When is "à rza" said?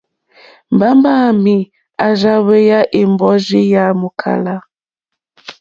2.03-2.33